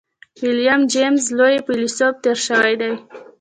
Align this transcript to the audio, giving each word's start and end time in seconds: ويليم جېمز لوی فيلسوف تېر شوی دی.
ويليم 0.43 0.81
جېمز 0.93 1.25
لوی 1.37 1.55
فيلسوف 1.65 2.15
تېر 2.23 2.37
شوی 2.47 2.73
دی. 2.81 2.91